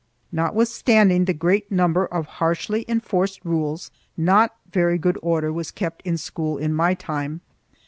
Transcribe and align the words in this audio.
Notwithstanding 0.31 1.25
the 1.25 1.31
great 1.35 1.71
number 1.71 2.07
of 2.07 2.25
harshly 2.41 2.85
enforced 2.87 3.45
rules, 3.45 3.91
not 4.17 4.55
very 4.71 4.97
good 4.97 5.19
order 5.21 5.53
was 5.53 5.69
kept 5.69 6.01
in 6.01 6.17
school 6.17 6.57
in 6.57 6.73
my 6.73 6.95
time. 6.95 7.41